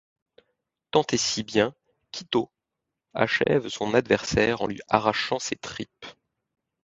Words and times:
Tant 0.89 1.05
et 1.11 1.17
si 1.17 1.43
bien 1.43 1.75
qu’Itô 2.11 2.49
achève 3.13 3.67
son 3.67 3.93
adversaire 3.93 4.61
en 4.63 4.65
lui 4.65 4.79
arrachant 4.89 5.37
ses 5.37 5.57
tripes. 5.57 6.07